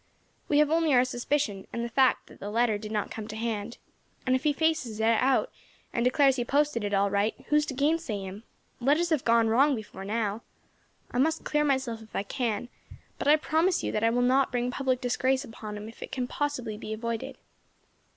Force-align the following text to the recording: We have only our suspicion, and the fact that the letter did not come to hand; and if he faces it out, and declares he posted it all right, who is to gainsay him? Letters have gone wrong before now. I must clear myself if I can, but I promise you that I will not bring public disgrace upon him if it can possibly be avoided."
We 0.49 0.57
have 0.57 0.71
only 0.71 0.95
our 0.95 1.05
suspicion, 1.05 1.67
and 1.71 1.85
the 1.85 1.87
fact 1.87 2.25
that 2.25 2.39
the 2.39 2.49
letter 2.49 2.79
did 2.79 2.91
not 2.91 3.11
come 3.11 3.27
to 3.27 3.35
hand; 3.35 3.77
and 4.25 4.35
if 4.35 4.43
he 4.45 4.51
faces 4.51 4.99
it 4.99 5.03
out, 5.03 5.51
and 5.93 6.03
declares 6.03 6.37
he 6.37 6.43
posted 6.43 6.83
it 6.83 6.91
all 6.95 7.11
right, 7.11 7.35
who 7.49 7.55
is 7.57 7.67
to 7.67 7.75
gainsay 7.75 8.23
him? 8.23 8.41
Letters 8.79 9.07
have 9.11 9.23
gone 9.23 9.49
wrong 9.49 9.75
before 9.75 10.03
now. 10.03 10.41
I 11.11 11.19
must 11.19 11.43
clear 11.45 11.63
myself 11.63 12.01
if 12.01 12.15
I 12.15 12.23
can, 12.23 12.69
but 13.19 13.27
I 13.27 13.35
promise 13.35 13.83
you 13.83 13.91
that 13.91 14.03
I 14.03 14.09
will 14.09 14.23
not 14.23 14.51
bring 14.51 14.71
public 14.71 15.01
disgrace 15.01 15.45
upon 15.45 15.77
him 15.77 15.87
if 15.87 16.01
it 16.01 16.11
can 16.11 16.25
possibly 16.25 16.79
be 16.79 16.93
avoided." 16.93 17.37